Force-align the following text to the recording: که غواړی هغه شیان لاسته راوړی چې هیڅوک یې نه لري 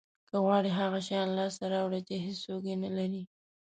که 0.29 0.35
غواړی 0.45 0.71
هغه 0.79 0.99
شیان 1.07 1.29
لاسته 1.37 1.65
راوړی 1.73 2.01
چې 2.07 2.15
هیڅوک 2.25 2.61
یې 2.69 2.75
نه 2.83 2.89
لري 2.97 3.23